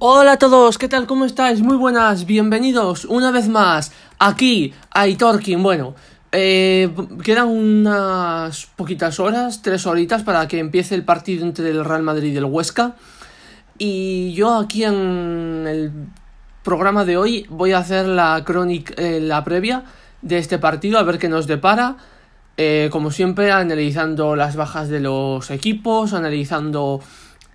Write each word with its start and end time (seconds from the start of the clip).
Hola 0.00 0.32
a 0.32 0.38
todos, 0.38 0.76
¿qué 0.76 0.88
tal? 0.88 1.06
¿Cómo 1.06 1.24
estáis? 1.24 1.60
Muy 1.60 1.76
buenas, 1.76 2.26
bienvenidos 2.26 3.04
una 3.04 3.30
vez 3.30 3.48
más 3.48 3.92
aquí 4.18 4.74
a 4.90 5.06
Itorkin. 5.06 5.62
Bueno, 5.62 5.94
eh, 6.32 6.90
quedan 7.22 7.46
unas 7.46 8.66
poquitas 8.74 9.20
horas, 9.20 9.62
tres 9.62 9.86
horitas 9.86 10.24
para 10.24 10.48
que 10.48 10.58
empiece 10.58 10.96
el 10.96 11.04
partido 11.04 11.46
entre 11.46 11.70
el 11.70 11.84
Real 11.84 12.02
Madrid 12.02 12.32
y 12.32 12.36
el 12.36 12.44
Huesca. 12.44 12.96
Y 13.78 14.32
yo 14.32 14.56
aquí 14.56 14.82
en 14.82 15.64
el 15.68 15.92
programa 16.64 17.04
de 17.04 17.16
hoy 17.16 17.46
voy 17.48 17.70
a 17.70 17.78
hacer 17.78 18.06
la 18.06 18.42
crónica, 18.44 18.94
eh, 18.96 19.20
la 19.20 19.44
previa 19.44 19.84
de 20.22 20.38
este 20.38 20.58
partido, 20.58 20.98
a 20.98 21.04
ver 21.04 21.20
qué 21.20 21.28
nos 21.28 21.46
depara. 21.46 21.98
Eh, 22.56 22.88
como 22.90 23.12
siempre, 23.12 23.52
analizando 23.52 24.34
las 24.34 24.56
bajas 24.56 24.88
de 24.88 24.98
los 24.98 25.52
equipos, 25.52 26.14
analizando 26.14 27.00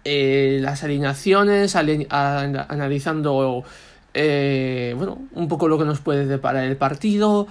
eh, 0.03 0.59
las 0.61 0.83
alineaciones, 0.83 1.75
analizando 1.75 3.63
eh, 4.13 4.93
bueno, 4.97 5.19
un 5.33 5.47
poco 5.47 5.67
lo 5.67 5.77
que 5.77 5.85
nos 5.85 5.99
puede 5.99 6.25
deparar 6.25 6.63
el 6.63 6.77
partido. 6.77 7.47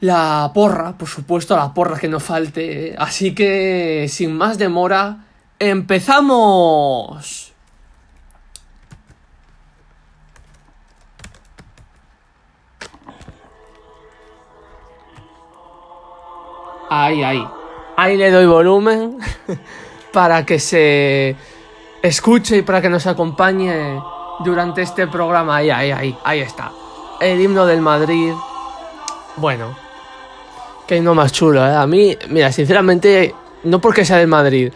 La 0.00 0.50
porra, 0.54 0.96
por 0.98 1.08
supuesto, 1.08 1.56
la 1.56 1.72
porra 1.72 1.98
que 1.98 2.08
no 2.08 2.20
falte. 2.20 2.94
Así 2.98 3.34
que, 3.34 4.06
sin 4.08 4.36
más 4.36 4.58
demora, 4.58 5.24
¡empezamos! 5.58 7.52
Ahí, 16.90 17.22
ahí. 17.22 17.44
Ahí 17.96 18.16
le 18.16 18.30
doy 18.30 18.46
volumen. 18.46 19.18
para 20.14 20.46
que 20.46 20.60
se 20.60 21.34
escuche 22.00 22.58
y 22.58 22.62
para 22.62 22.80
que 22.80 22.88
nos 22.88 23.06
acompañe 23.06 24.00
durante 24.44 24.80
este 24.80 25.08
programa. 25.08 25.56
Ahí, 25.56 25.70
ahí, 25.70 25.90
ahí, 25.90 26.16
ahí 26.24 26.40
está. 26.40 26.70
El 27.20 27.40
himno 27.40 27.66
del 27.66 27.80
Madrid. 27.80 28.32
Bueno, 29.36 29.76
qué 30.86 30.96
himno 30.96 31.16
más 31.16 31.32
chulo, 31.32 31.66
¿eh? 31.66 31.74
A 31.74 31.86
mí, 31.88 32.16
mira, 32.30 32.52
sinceramente, 32.52 33.34
no 33.64 33.80
porque 33.80 34.04
sea 34.04 34.18
del 34.18 34.28
Madrid. 34.28 34.72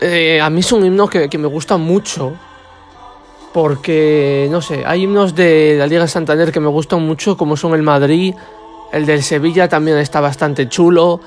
Eh, 0.00 0.40
a 0.40 0.50
mí 0.50 0.60
es 0.60 0.72
un 0.72 0.84
himno 0.84 1.08
que, 1.08 1.28
que, 1.30 1.38
me 1.38 1.46
gusta 1.46 1.76
mucho. 1.76 2.32
Porque, 3.52 4.48
no 4.50 4.60
sé, 4.60 4.82
hay 4.84 5.04
himnos 5.04 5.36
de 5.36 5.76
la 5.78 5.86
Liga 5.86 6.06
Santander 6.08 6.50
que 6.50 6.60
me 6.60 6.68
gustan 6.68 7.02
mucho, 7.06 7.36
como 7.36 7.56
son 7.56 7.74
el 7.74 7.82
Madrid. 7.82 8.34
El 8.92 9.06
del 9.06 9.22
Sevilla 9.22 9.68
también 9.68 9.98
está 9.98 10.20
bastante 10.20 10.68
chulo. 10.68 11.20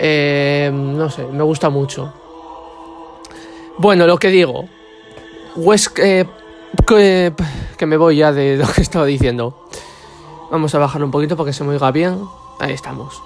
Eh, 0.00 0.70
no 0.72 1.08
sé, 1.10 1.24
me 1.26 1.44
gusta 1.44 1.70
mucho. 1.70 2.21
Bueno, 3.78 4.06
lo 4.06 4.18
que 4.18 4.28
digo. 4.28 4.68
Eh, 5.96 6.26
que, 7.76 7.86
me 7.86 7.96
voy 7.96 8.16
ya 8.16 8.32
de 8.32 8.56
lo 8.56 8.66
que 8.66 8.80
estaba 8.82 9.06
diciendo. 9.06 9.66
Vamos 10.50 10.74
a 10.74 10.78
bajar 10.78 11.02
un 11.02 11.10
poquito 11.10 11.36
para 11.36 11.48
que 11.48 11.52
se 11.52 11.64
me 11.64 11.70
oiga 11.70 11.90
bien. 11.90 12.22
Ahí 12.58 12.72
estamos. 12.72 13.22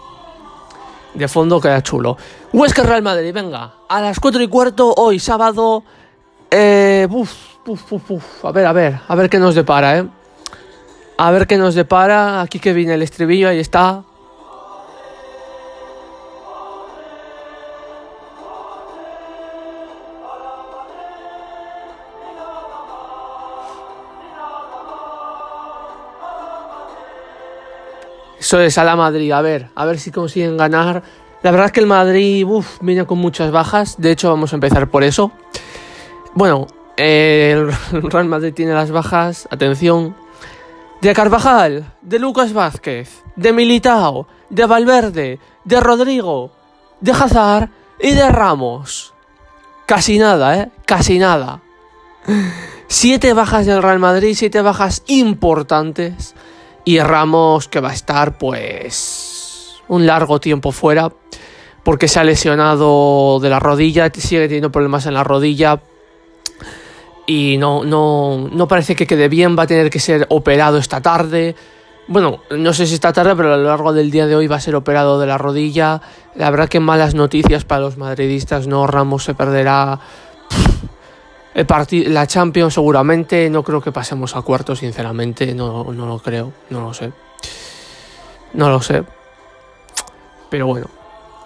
De 1.14 1.28
fondo 1.28 1.60
queda 1.60 1.82
chulo. 1.82 2.16
Huesca 2.52 2.82
Real 2.82 3.02
Madrid, 3.02 3.32
venga. 3.32 3.74
A 3.88 4.00
las 4.00 4.20
4 4.20 4.42
y 4.42 4.48
cuarto, 4.48 4.92
hoy 4.96 5.18
sábado. 5.18 5.82
Eh, 6.50 7.08
uf, 7.10 7.32
uf, 7.66 8.10
uf, 8.10 8.44
A 8.44 8.52
ver, 8.52 8.66
a 8.66 8.72
ver, 8.72 9.00
a 9.06 9.14
ver 9.14 9.28
qué 9.28 9.38
nos 9.38 9.54
depara, 9.54 9.98
eh. 9.98 10.06
A 11.18 11.30
ver 11.30 11.46
qué 11.46 11.56
nos 11.56 11.74
depara. 11.74 12.40
Aquí 12.42 12.60
que 12.60 12.72
viene 12.72 12.94
el 12.94 13.02
estribillo, 13.02 13.48
ahí 13.48 13.58
está. 13.58 14.04
Eso 28.38 28.60
es 28.60 28.78
a 28.78 28.84
la 28.84 28.96
Madrid, 28.96 29.32
a 29.32 29.40
ver, 29.40 29.70
a 29.74 29.84
ver 29.84 29.98
si 29.98 30.10
consiguen 30.10 30.56
ganar. 30.56 31.02
La 31.42 31.50
verdad 31.50 31.66
es 31.66 31.72
que 31.72 31.80
el 31.80 31.86
Madrid 31.86 32.46
viene 32.80 33.06
con 33.06 33.18
muchas 33.18 33.50
bajas, 33.50 33.96
de 33.98 34.10
hecho 34.10 34.28
vamos 34.28 34.52
a 34.52 34.56
empezar 34.56 34.88
por 34.88 35.04
eso. 35.04 35.32
Bueno, 36.34 36.66
el 36.96 37.70
Real 37.92 38.26
Madrid 38.26 38.52
tiene 38.54 38.74
las 38.74 38.90
bajas, 38.90 39.48
atención, 39.50 40.16
de 41.00 41.14
Carvajal, 41.14 41.92
de 42.02 42.18
Lucas 42.18 42.52
Vázquez, 42.52 43.22
de 43.36 43.52
Militao, 43.52 44.26
de 44.50 44.66
Valverde, 44.66 45.38
de 45.64 45.80
Rodrigo, 45.80 46.52
de 47.00 47.12
Hazard 47.12 47.70
y 48.00 48.12
de 48.12 48.28
Ramos. 48.28 49.14
Casi 49.86 50.18
nada, 50.18 50.58
¿eh? 50.58 50.70
Casi 50.84 51.18
nada. 51.18 51.62
Siete 52.88 53.32
bajas 53.32 53.66
del 53.66 53.82
Real 53.82 53.98
Madrid, 53.98 54.34
siete 54.36 54.62
bajas 54.62 55.02
importantes. 55.06 56.34
Y 56.86 57.00
Ramos 57.00 57.66
que 57.66 57.80
va 57.80 57.90
a 57.90 57.92
estar 57.92 58.38
pues 58.38 59.82
un 59.88 60.06
largo 60.06 60.38
tiempo 60.40 60.70
fuera 60.70 61.12
porque 61.82 62.06
se 62.06 62.20
ha 62.20 62.24
lesionado 62.24 63.40
de 63.40 63.50
la 63.50 63.58
rodilla, 63.58 64.10
sigue 64.14 64.46
teniendo 64.46 64.70
problemas 64.70 65.04
en 65.06 65.14
la 65.14 65.24
rodilla 65.24 65.82
y 67.26 67.56
no, 67.58 67.84
no, 67.84 68.48
no 68.52 68.68
parece 68.68 68.94
que 68.94 69.06
quede 69.06 69.28
bien, 69.28 69.58
va 69.58 69.64
a 69.64 69.66
tener 69.66 69.90
que 69.90 69.98
ser 69.98 70.26
operado 70.30 70.78
esta 70.78 71.00
tarde. 71.00 71.56
Bueno, 72.06 72.42
no 72.50 72.72
sé 72.72 72.86
si 72.86 72.94
esta 72.94 73.12
tarde, 73.12 73.34
pero 73.34 73.52
a 73.52 73.56
lo 73.56 73.64
largo 73.64 73.92
del 73.92 74.12
día 74.12 74.28
de 74.28 74.36
hoy 74.36 74.46
va 74.46 74.56
a 74.56 74.60
ser 74.60 74.76
operado 74.76 75.18
de 75.18 75.26
la 75.26 75.38
rodilla. 75.38 76.00
La 76.36 76.50
verdad 76.50 76.68
que 76.68 76.78
malas 76.78 77.16
noticias 77.16 77.64
para 77.64 77.80
los 77.80 77.96
madridistas, 77.96 78.68
¿no? 78.68 78.86
Ramos 78.86 79.24
se 79.24 79.34
perderá 79.34 79.98
la 81.56 82.26
Champions 82.26 82.74
seguramente, 82.74 83.48
no 83.48 83.62
creo 83.62 83.80
que 83.80 83.90
pasemos 83.90 84.36
a 84.36 84.42
cuartos, 84.42 84.80
sinceramente, 84.80 85.54
no, 85.54 85.84
no 85.92 86.06
lo 86.06 86.18
creo, 86.18 86.52
no 86.68 86.82
lo 86.82 86.92
sé. 86.92 87.12
No 88.52 88.68
lo 88.68 88.82
sé. 88.82 89.02
Pero 90.50 90.66
bueno. 90.66 90.88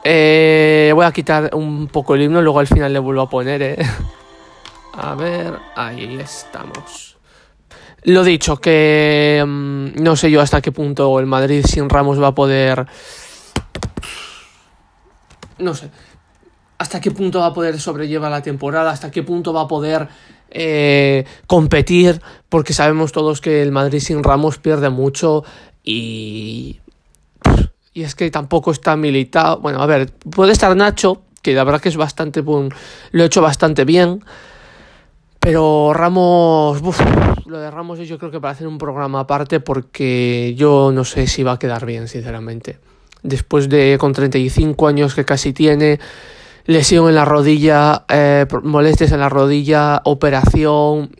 Eh, 0.02 0.90
voy 0.94 1.04
a 1.04 1.12
quitar 1.12 1.54
un 1.54 1.86
poco 1.86 2.14
el 2.14 2.22
himno, 2.22 2.42
luego 2.42 2.58
al 2.58 2.66
final 2.66 2.92
le 2.92 2.98
vuelvo 2.98 3.22
a 3.22 3.30
poner, 3.30 3.62
eh. 3.62 3.78
A 4.94 5.14
ver, 5.14 5.56
ahí 5.76 6.18
estamos. 6.18 7.16
Lo 8.02 8.24
dicho, 8.24 8.56
que 8.56 9.44
mm, 9.46 10.02
no 10.02 10.16
sé 10.16 10.30
yo 10.30 10.40
hasta 10.40 10.60
qué 10.60 10.72
punto 10.72 11.20
el 11.20 11.26
Madrid 11.26 11.64
sin 11.64 11.88
Ramos 11.88 12.20
va 12.20 12.28
a 12.28 12.34
poder... 12.34 12.86
No 15.58 15.74
sé 15.74 15.90
hasta 16.80 16.98
qué 16.98 17.10
punto 17.10 17.40
va 17.40 17.46
a 17.46 17.52
poder 17.52 17.78
sobrellevar 17.78 18.30
la 18.30 18.40
temporada, 18.40 18.90
hasta 18.90 19.10
qué 19.10 19.22
punto 19.22 19.52
va 19.52 19.60
a 19.60 19.68
poder 19.68 20.08
eh, 20.48 21.26
competir, 21.46 22.22
porque 22.48 22.72
sabemos 22.72 23.12
todos 23.12 23.42
que 23.42 23.60
el 23.60 23.70
Madrid 23.70 24.00
sin 24.00 24.24
Ramos 24.24 24.56
pierde 24.56 24.88
mucho 24.88 25.44
y... 25.84 26.80
Y 27.92 28.02
es 28.04 28.14
que 28.14 28.30
tampoco 28.30 28.70
está 28.70 28.96
militado. 28.96 29.58
Bueno, 29.58 29.82
a 29.82 29.86
ver, 29.86 30.10
puede 30.12 30.52
estar 30.52 30.74
Nacho, 30.74 31.20
que 31.42 31.52
la 31.52 31.64
verdad 31.64 31.82
que 31.82 31.90
es 31.90 31.96
bastante... 31.96 32.42
Lo 32.42 32.70
ha 33.22 33.26
hecho 33.26 33.42
bastante 33.42 33.84
bien. 33.84 34.24
Pero 35.38 35.92
Ramos, 35.92 36.80
lo 37.44 37.58
de 37.58 37.70
Ramos 37.70 37.98
yo 37.98 38.18
creo 38.18 38.30
que 38.30 38.40
para 38.40 38.52
hacer 38.52 38.68
un 38.68 38.78
programa 38.78 39.20
aparte 39.20 39.60
porque 39.60 40.54
yo 40.56 40.92
no 40.94 41.04
sé 41.04 41.26
si 41.26 41.42
va 41.42 41.52
a 41.52 41.58
quedar 41.58 41.84
bien, 41.84 42.08
sinceramente. 42.08 42.78
Después 43.22 43.68
de 43.68 43.98
con 44.00 44.14
35 44.14 44.86
años 44.86 45.14
que 45.14 45.26
casi 45.26 45.52
tiene, 45.52 45.98
lesión 46.70 47.08
en 47.08 47.16
la 47.16 47.24
rodilla, 47.24 48.04
eh, 48.08 48.46
molestias 48.62 49.10
en 49.10 49.18
la 49.18 49.28
rodilla, 49.28 50.02
operación. 50.04 51.10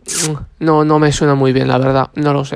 No, 0.59 0.85
no 0.85 0.97
me 0.97 1.11
suena 1.11 1.35
muy 1.35 1.51
bien, 1.51 1.67
la 1.67 1.77
verdad, 1.77 2.09
no 2.15 2.31
lo 2.31 2.45
sé. 2.45 2.55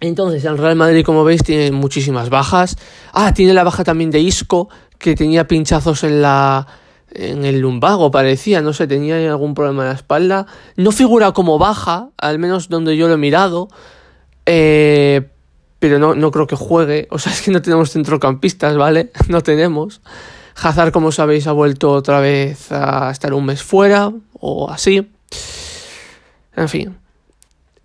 Entonces, 0.00 0.44
el 0.44 0.56
Real 0.56 0.76
Madrid, 0.76 1.04
como 1.04 1.24
veis, 1.24 1.42
tiene 1.42 1.72
muchísimas 1.72 2.30
bajas. 2.30 2.78
Ah, 3.12 3.34
tiene 3.34 3.52
la 3.52 3.64
baja 3.64 3.84
también 3.84 4.10
de 4.10 4.20
Isco, 4.20 4.70
que 4.98 5.14
tenía 5.14 5.46
pinchazos 5.46 6.04
en 6.04 6.22
la. 6.22 6.66
en 7.12 7.44
el 7.44 7.60
lumbago, 7.60 8.10
parecía, 8.10 8.62
no 8.62 8.72
sé, 8.72 8.86
tenía 8.86 9.16
algún 9.28 9.52
problema 9.52 9.82
en 9.82 9.88
la 9.90 9.94
espalda. 9.94 10.46
No 10.76 10.90
figura 10.90 11.32
como 11.32 11.58
baja, 11.58 12.08
al 12.16 12.38
menos 12.38 12.70
donde 12.70 12.96
yo 12.96 13.08
lo 13.08 13.14
he 13.14 13.18
mirado. 13.18 13.68
Eh, 14.46 15.28
pero 15.80 15.98
no, 15.98 16.14
no 16.14 16.30
creo 16.30 16.46
que 16.46 16.56
juegue. 16.56 17.08
O 17.10 17.18
sea, 17.18 17.32
es 17.32 17.42
que 17.42 17.50
no 17.50 17.60
tenemos 17.60 17.90
centrocampistas, 17.90 18.76
¿vale? 18.78 19.12
No 19.28 19.42
tenemos. 19.42 20.00
Hazard, 20.60 20.92
como 20.92 21.12
sabéis, 21.12 21.46
ha 21.46 21.52
vuelto 21.52 21.92
otra 21.92 22.20
vez 22.20 22.72
a 22.72 23.10
estar 23.10 23.32
un 23.32 23.44
mes 23.44 23.62
fuera 23.62 24.12
o 24.40 24.70
así. 24.70 25.08
En 26.56 26.68
fin. 26.68 26.96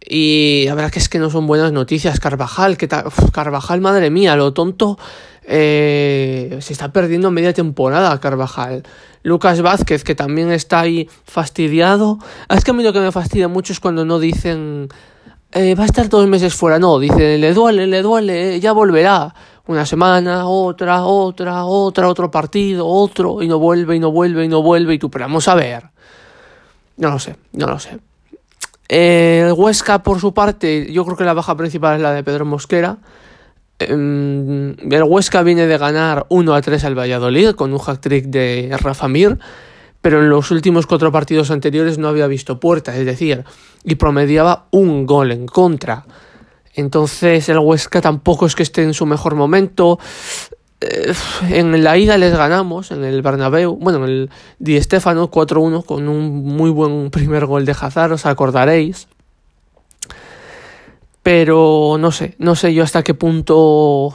Y 0.06 0.64
la 0.66 0.75
verdad 0.75 0.92
que 0.92 1.00
es 1.00 1.08
que 1.08 1.20
no 1.20 1.30
son 1.30 1.48
buenas 1.48 1.72
noticias. 1.72 2.20
Carvajal, 2.20 2.78
que 2.78 2.88
Carvajal, 3.31 3.81
madre 3.81 4.10
mía, 4.10 4.36
lo 4.36 4.54
tonto. 4.54 4.98
Eh, 5.46 6.58
se 6.62 6.74
está 6.74 6.92
perdiendo 6.92 7.30
media 7.31 7.54
temporada 7.54 8.20
Carvajal. 8.20 8.84
Lucas 9.22 9.62
Vázquez, 9.62 10.04
que 10.04 10.16
también 10.16 10.52
está 10.52 10.81
ahí 10.81 11.10
fastidiado. 11.25 12.20
Es 12.50 12.64
que 12.64 12.72
a 12.72 12.74
mí 12.74 12.84
lo 12.84 12.92
que 12.92 13.00
me 13.00 13.12
fastidia 13.12 13.48
mucho 13.48 13.72
es 13.72 13.80
cuando 13.80 14.04
no 14.04 14.20
dicen 14.20 14.90
eh, 15.52 15.75
va 15.75 15.84
a 15.84 15.86
estar 15.86 16.10
dos 16.10 16.28
meses 16.28 16.54
fuera. 16.54 16.80
No, 16.80 17.00
dicen 17.00 17.40
le 17.40 17.54
duele, 17.54 17.88
le 17.88 18.02
duele, 18.02 18.60
ya 18.60 18.74
volverá 18.74 19.34
una 19.68 19.86
semana, 19.86 20.48
otra, 20.48 21.04
otra, 21.04 21.65
otra, 21.65 22.10
otro 22.10 22.30
partido, 22.30 22.86
otro, 22.86 23.42
y 23.42 23.48
no 23.48 23.60
vuelve, 23.60 23.95
y 23.95 24.00
no 24.00 24.12
vuelve, 24.12 24.45
y 24.45 24.48
no 24.48 24.62
vuelve, 24.62 24.95
y 24.95 25.00
tú, 25.00 25.10
pero 25.10 25.25
vamos 25.25 25.48
a 25.48 25.56
ver. 25.56 25.83
No 26.98 27.10
lo 27.10 27.19
sé, 27.19 27.36
no 27.54 27.68
lo 27.68 27.80
sé. 27.80 28.00
El 28.88 29.54
Huesca, 29.54 30.04
por 30.04 30.19
su 30.19 30.33
parte, 30.33 30.92
yo 30.92 31.06
creo 31.06 31.18
que 31.18 31.24
la 31.24 31.33
baja 31.33 31.56
principal 31.56 31.95
es 31.95 32.01
la 32.01 32.13
de 32.13 32.24
Pedro 32.24 32.45
Mosquera. 32.45 32.98
Em, 33.80 34.75
el 34.92 35.04
Huesca 35.04 35.42
viene 35.44 35.65
de 35.65 35.77
ganar 35.77 36.25
1 36.30 36.54
a 36.54 36.62
3 36.62 36.83
al 36.83 36.98
Valladolid 36.98 37.51
con 37.51 37.71
un 37.71 37.80
hack 37.80 38.01
trick 38.01 38.25
de 38.25 38.75
Rafa 38.80 39.07
Mir, 39.07 39.39
pero 40.01 40.21
en 40.21 40.30
los 40.30 40.51
últimos 40.51 40.86
cuatro 40.86 41.12
partidos 41.12 41.50
anteriores 41.50 41.98
no 41.98 42.10
había 42.10 42.27
visto 42.27 42.60
puerta, 42.60 42.95
es 42.95 43.06
decir, 43.06 43.45
y 43.86 43.95
promediaba 43.95 44.68
un 44.71 45.06
gol 45.06 45.31
en 45.31 45.48
contra. 45.48 46.06
Entonces 46.75 47.48
el 47.50 47.60
Huesca 47.60 48.02
tampoco 48.02 48.46
es 48.46 48.56
que 48.56 48.64
esté 48.64 48.84
en 48.84 48.94
su 48.94 49.06
mejor 49.06 49.36
momento. 49.36 50.00
Eh, 50.81 51.14
en 51.50 51.84
la 51.84 51.98
ida 51.98 52.18
les 52.18 52.36
ganamos, 52.36 52.92
en 52.92 53.04
el 53.04 53.22
Bernabéu, 53.22 53.75
bueno, 53.75 54.00
en 54.00 54.04
el 54.06 54.30
Di 54.60 54.81
Stéfano 54.81 55.30
4-1 55.30 55.86
con 55.86 56.08
un 56.08 56.44
muy 56.44 56.70
buen 56.70 57.10
primer 57.12 57.46
gol 57.46 57.66
de 57.66 57.75
Hazard, 57.80 58.14
os 58.14 58.25
acordaréis. 58.25 59.08
Pero 61.22 61.96
no 62.00 62.12
sé, 62.12 62.36
no 62.38 62.56
sé 62.56 62.74
yo 62.74 62.84
hasta 62.84 63.04
qué 63.04 63.14
punto 63.14 64.14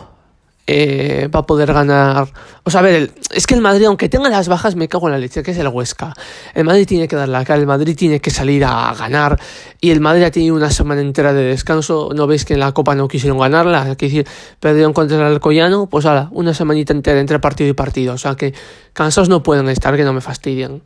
eh, 0.70 1.30
va 1.34 1.40
a 1.40 1.46
poder 1.46 1.72
ganar. 1.72 2.28
O 2.62 2.70
sea, 2.70 2.82
ver, 2.82 3.10
es 3.30 3.46
que 3.46 3.54
el 3.54 3.62
Madrid, 3.62 3.86
aunque 3.86 4.10
tenga 4.10 4.28
las 4.28 4.48
bajas, 4.48 4.76
me 4.76 4.86
cago 4.86 5.08
en 5.08 5.12
la 5.12 5.18
leche, 5.18 5.42
que 5.42 5.52
es 5.52 5.56
el 5.56 5.66
Huesca. 5.68 6.12
El 6.54 6.64
Madrid 6.64 6.86
tiene 6.86 7.08
que 7.08 7.16
dar 7.16 7.26
la 7.26 7.42
cara, 7.42 7.58
el 7.58 7.66
Madrid 7.66 7.96
tiene 7.96 8.20
que 8.20 8.30
salir 8.30 8.62
a 8.66 8.92
ganar. 8.92 9.40
Y 9.80 9.92
el 9.92 10.02
Madrid 10.02 10.24
ha 10.24 10.30
tenido 10.30 10.54
una 10.54 10.70
semana 10.70 11.00
entera 11.00 11.32
de 11.32 11.42
descanso. 11.42 12.10
¿No 12.14 12.26
veis 12.26 12.44
que 12.44 12.52
en 12.52 12.60
la 12.60 12.72
Copa 12.72 12.94
no 12.94 13.08
quisieron 13.08 13.38
ganarla? 13.38 13.96
Que 13.96 14.26
perdieron 14.60 14.92
contra 14.92 15.16
el 15.16 15.22
Alcoyano. 15.22 15.86
Pues 15.86 16.04
ahora, 16.04 16.28
una 16.32 16.52
semanita 16.52 16.92
entera 16.92 17.18
entre 17.18 17.38
partido 17.38 17.70
y 17.70 17.72
partido. 17.72 18.12
O 18.12 18.18
sea 18.18 18.34
que 18.34 18.52
cansados 18.92 19.30
no 19.30 19.42
pueden 19.42 19.70
estar, 19.70 19.96
que 19.96 20.04
no 20.04 20.12
me 20.12 20.20
fastidien. 20.20 20.82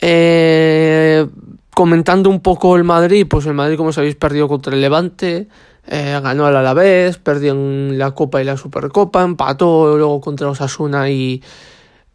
Eh, 0.00 1.26
comentando 1.74 2.30
un 2.30 2.40
poco 2.40 2.76
el 2.76 2.84
Madrid, 2.84 3.26
pues 3.28 3.44
el 3.44 3.52
Madrid, 3.52 3.76
como 3.76 3.92
sabéis, 3.92 4.14
perdió 4.14 4.48
contra 4.48 4.74
el 4.74 4.80
Levante. 4.80 5.48
Eh, 5.92 6.20
ganó 6.22 6.46
al 6.46 6.54
Alavés, 6.54 7.18
perdió 7.18 7.50
en 7.50 7.98
la 7.98 8.12
Copa 8.12 8.40
y 8.40 8.44
la 8.44 8.56
Supercopa, 8.56 9.24
empató 9.24 9.96
luego 9.96 10.20
contra 10.20 10.48
Osasuna 10.48 11.10
y, 11.10 11.42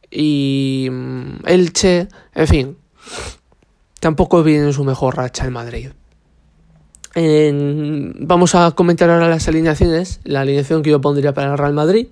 y 0.09 0.87
mm, 0.89 1.45
Elche, 1.45 2.07
en 2.33 2.47
fin, 2.47 2.77
tampoco 3.99 4.43
viene 4.43 4.67
en 4.67 4.73
su 4.73 4.85
mejor 4.85 5.17
racha 5.17 5.43
el 5.43 5.51
Madrid. 5.51 5.89
vamos 7.13 8.55
a 8.55 8.71
comentar 8.71 9.09
ahora 9.09 9.27
las 9.27 9.45
alineaciones, 9.49 10.21
la 10.23 10.39
alineación 10.39 10.81
que 10.81 10.91
yo 10.91 11.01
pondría 11.01 11.33
para 11.33 11.51
el 11.51 11.57
Real 11.57 11.73
Madrid. 11.73 12.07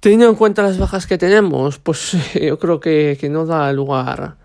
Teniendo 0.00 0.28
en 0.28 0.34
cuenta 0.34 0.62
las 0.62 0.76
bajas 0.76 1.06
que 1.06 1.16
tenemos, 1.16 1.78
pues 1.78 2.14
yo 2.34 2.58
creo 2.58 2.78
que, 2.78 3.16
que 3.18 3.30
no 3.30 3.46
da 3.46 3.72
lugar 3.72 4.36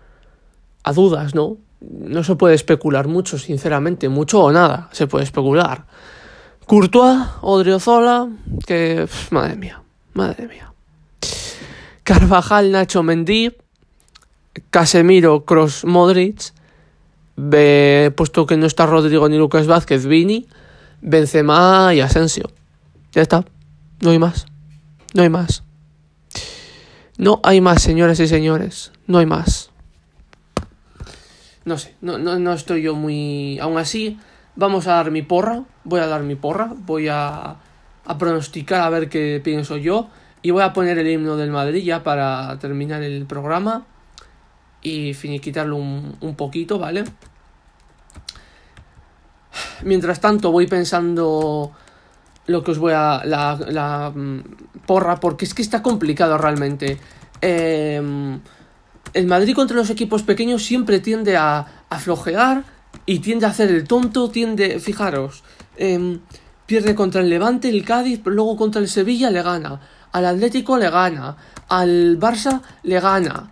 a 0.84 0.92
dudas, 0.94 1.34
¿no? 1.34 1.58
No 1.90 2.22
se 2.24 2.36
puede 2.36 2.54
especular 2.54 3.08
mucho, 3.08 3.38
sinceramente, 3.38 4.08
mucho 4.08 4.40
o 4.40 4.52
nada 4.52 4.88
se 4.92 5.06
puede 5.06 5.24
especular. 5.24 5.84
Courtois, 6.66 7.26
Odriozola, 7.40 8.28
que 8.66 9.08
madre 9.30 9.56
mía, 9.56 9.82
madre 10.14 10.48
mía. 10.48 10.72
Carvajal, 12.04 12.72
Nacho 12.72 13.02
Mendy, 13.02 13.52
Casemiro, 14.70 15.44
Cross, 15.44 15.84
Modric, 15.84 16.52
puesto 18.16 18.46
que 18.46 18.56
no 18.56 18.66
está 18.66 18.86
Rodrigo 18.86 19.28
ni 19.28 19.36
Lucas 19.38 19.66
Vázquez, 19.66 20.06
Vini, 20.06 20.46
Benzema 21.00 21.92
y 21.94 22.00
Asensio. 22.00 22.50
Ya 23.12 23.22
está, 23.22 23.44
no 24.00 24.10
hay 24.10 24.18
más, 24.18 24.46
no 25.14 25.22
hay 25.22 25.28
más. 25.28 25.64
No 27.18 27.40
hay 27.44 27.60
más, 27.60 27.82
señoras 27.82 28.18
y 28.20 28.26
señores, 28.26 28.90
no 29.06 29.18
hay 29.18 29.26
más 29.26 29.61
no 31.64 31.78
sé, 31.78 31.94
no, 32.00 32.18
no, 32.18 32.38
no 32.38 32.52
estoy 32.52 32.82
yo 32.82 32.94
muy... 32.94 33.58
Aún 33.60 33.78
así, 33.78 34.18
vamos 34.56 34.86
a 34.86 34.92
dar 34.94 35.10
mi 35.10 35.22
porra, 35.22 35.64
voy 35.84 36.00
a 36.00 36.06
dar 36.06 36.22
mi 36.22 36.34
porra, 36.34 36.72
voy 36.74 37.08
a, 37.08 37.56
a 38.04 38.18
pronosticar 38.18 38.80
a 38.80 38.90
ver 38.90 39.08
qué 39.08 39.40
pienso 39.42 39.76
yo 39.76 40.08
y 40.42 40.50
voy 40.50 40.62
a 40.62 40.72
poner 40.72 40.98
el 40.98 41.08
himno 41.08 41.36
del 41.36 41.50
Madrid 41.50 41.84
ya 41.84 42.02
para 42.02 42.58
terminar 42.58 43.02
el 43.02 43.26
programa 43.26 43.86
y 44.82 45.14
finiquitarlo 45.14 45.76
un, 45.76 46.16
un 46.20 46.34
poquito, 46.34 46.78
¿vale? 46.78 47.04
Mientras 49.84 50.20
tanto 50.20 50.50
voy 50.50 50.66
pensando 50.66 51.72
lo 52.46 52.64
que 52.64 52.70
os 52.72 52.78
voy 52.78 52.92
a... 52.92 53.22
la, 53.24 53.58
la 53.68 54.10
mm, 54.14 54.42
porra, 54.86 55.20
porque 55.20 55.44
es 55.44 55.54
que 55.54 55.62
está 55.62 55.82
complicado 55.82 56.36
realmente. 56.38 56.98
Eh, 57.40 58.38
el 59.14 59.26
Madrid 59.26 59.54
contra 59.54 59.76
los 59.76 59.90
equipos 59.90 60.22
pequeños 60.22 60.64
siempre 60.64 61.00
tiende 61.00 61.36
a, 61.36 61.66
flojear 61.98 62.64
y 63.06 63.18
tiende 63.18 63.46
a 63.46 63.50
hacer 63.50 63.70
el 63.70 63.84
tonto, 63.86 64.30
tiende, 64.30 64.78
fijaros, 64.80 65.44
em, 65.76 66.20
pierde 66.66 66.94
contra 66.94 67.20
el 67.20 67.28
Levante, 67.28 67.68
el 67.68 67.84
Cádiz, 67.84 68.20
luego 68.24 68.56
contra 68.56 68.80
el 68.80 68.88
Sevilla 68.88 69.30
le 69.30 69.42
gana, 69.42 69.80
al 70.12 70.26
Atlético 70.26 70.78
le 70.78 70.88
gana, 70.90 71.36
al 71.68 72.18
Barça 72.18 72.62
le 72.82 73.00
gana. 73.00 73.48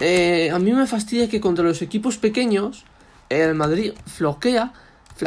Eh, 0.00 0.50
a 0.52 0.58
mí 0.58 0.72
me 0.72 0.86
fastidia 0.86 1.28
que 1.28 1.40
contra 1.40 1.64
los 1.64 1.82
equipos 1.82 2.18
pequeños 2.18 2.84
el 3.28 3.54
Madrid 3.54 3.92
floquea, 4.06 4.72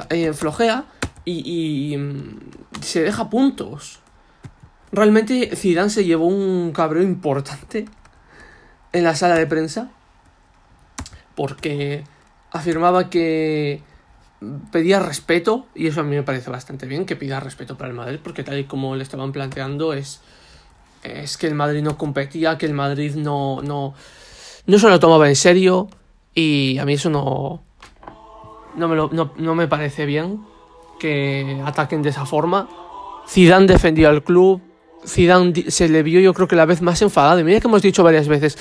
eh, 0.10 0.34
flojea 0.34 0.86
y, 1.26 1.96
mm, 1.98 2.82
se 2.82 3.04
deja 3.04 3.30
puntos. 3.30 4.00
Realmente 4.92 5.56
Zidane 5.56 5.90
se 5.90 6.06
llevó 6.06 6.28
un 6.28 6.72
cabreo 6.72 7.04
importante 7.04 7.86
en 8.98 9.04
la 9.04 9.16
sala 9.16 9.36
de 9.36 9.48
prensa 9.48 9.90
porque 11.36 12.04
afirmaba 12.52 13.10
que 13.10 13.82
pedía 14.72 15.00
respeto 15.00 15.68
y 15.76 15.88
eso 15.88 16.02
a 16.02 16.04
mí 16.04 16.16
me 16.16 16.24
parece 16.24 16.50
bastante 16.50 16.86
bien 16.86 17.06
que 17.06 17.16
pida 17.16 17.40
respeto 17.40 17.78
para 17.78 17.90
el 17.90 17.96
Madrid 17.96 18.20
porque 18.22 18.44
tal 18.44 18.60
y 18.60 18.66
como 18.66 18.96
le 18.96 19.04
estaban 19.04 19.32
planteando 19.32 19.94
es 19.94 20.22
es 21.04 21.38
que 21.38 21.48
el 21.48 21.56
Madrid 21.56 21.82
no 21.82 21.98
competía 21.98 22.58
que 22.58 22.66
el 22.66 22.74
Madrid 22.74 23.16
no 23.16 23.62
no 23.62 23.94
no 24.66 24.80
se 24.80 24.90
lo 24.90 25.00
tomaba 25.00 25.30
en 25.30 25.36
serio 25.36 25.90
y 26.34 26.78
a 26.78 26.86
mí 26.86 26.94
eso 26.94 27.10
no 27.10 27.64
no 28.76 28.88
me, 28.88 28.96
no, 28.96 29.34
no 29.36 29.56
me 29.56 29.68
parece 29.68 30.06
bien 30.06 30.46
que 31.00 31.62
ataquen 31.66 32.02
de 32.02 32.10
esa 32.10 32.26
forma. 32.26 32.70
Zidane 33.28 33.66
defendió 33.66 34.08
al 34.08 34.24
club 34.24 34.62
Zidane 35.06 35.70
se 35.70 35.90
le 35.90 36.04
vio 36.04 36.20
yo 36.20 36.34
creo 36.34 36.48
que 36.48 36.56
la 36.56 36.66
vez 36.66 36.82
más 36.82 37.02
enfadado. 37.02 37.40
Y 37.40 37.44
mira 37.44 37.60
que 37.60 37.68
hemos 37.68 37.82
dicho 37.82 38.04
varias 38.04 38.28
veces, 38.28 38.58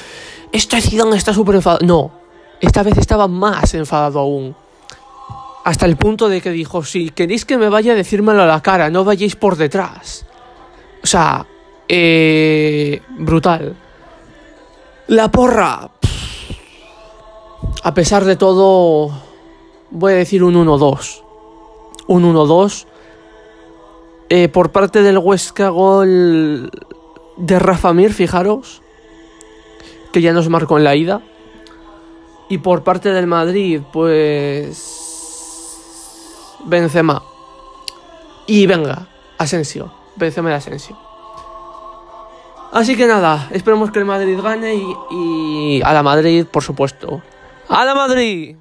este 0.53 0.81
Zidane 0.81 1.17
está 1.17 1.33
súper 1.33 1.57
enfadado. 1.57 1.87
No, 1.87 2.13
esta 2.61 2.83
vez 2.83 2.99
estaba 2.99 3.29
más 3.29 3.75
enfadado 3.75 4.21
aún. 4.21 4.55
Hasta 5.65 5.87
el 5.87 5.97
punto 5.97 6.29
de 6.29 6.41
que 6.41 6.51
dijo, 6.51 6.85
si 6.85 7.11
queréis 7.11 7.45
que 7.45 7.59
me 7.59 7.69
vaya, 7.69 7.95
decírmelo 7.95 8.43
a 8.43 8.47
la 8.47 8.63
cara, 8.63 8.89
no 8.89 9.05
vayáis 9.05 9.35
por 9.35 9.57
detrás. 9.57 10.25
O 11.03 11.07
sea, 11.07 11.47
eh, 11.89 13.03
brutal. 13.19 13.77
La 15.09 15.31
porra. 15.31 15.91
A 17.83 17.95
pesar 17.95 18.25
de 18.25 18.37
todo, 18.37 19.11
voy 19.91 20.13
a 20.13 20.17
decir 20.17 20.43
un 20.45 20.55
1-2. 20.55 21.23
Un 22.09 22.25
1-2 22.35 22.87
eh, 24.29 24.49
por 24.49 24.73
parte 24.73 25.03
del 25.03 25.19
Huesca, 25.19 25.69
gol 25.69 26.71
de 27.37 27.59
Rafa 27.59 27.93
Mir, 27.93 28.13
fijaros, 28.13 28.83
que 30.13 30.21
ya 30.21 30.33
nos 30.33 30.49
marcó 30.49 30.79
en 30.79 30.85
la 30.85 30.97
ida. 30.97 31.23
Y 32.49 32.59
por 32.59 32.85
parte 32.85 33.11
del 33.11 33.27
Madrid, 33.27 33.83
pues. 33.93 35.03
Benzema. 36.65 37.23
Y 38.47 38.67
venga, 38.67 39.09
Asensio. 39.39 39.93
Benzema 40.17 40.51
y 40.51 40.55
Asensio. 40.55 40.97
Así 42.73 42.97
que 42.97 43.07
nada, 43.07 43.49
esperemos 43.53 43.91
que 43.91 43.99
el 44.01 44.05
Madrid 44.05 44.39
gane 44.41 44.75
y, 44.75 44.95
y 45.11 45.83
a 45.83 45.93
la 45.93 46.03
Madrid, 46.03 46.47
por 46.47 46.63
supuesto. 46.63 47.23
¡A 47.69 47.85
la 47.85 47.95
Madrid! 47.95 48.57